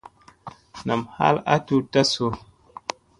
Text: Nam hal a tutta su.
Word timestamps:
Nam 0.85 1.01
hal 1.17 1.35
a 1.45 1.55
tutta 1.67 2.03
su. 2.11 2.27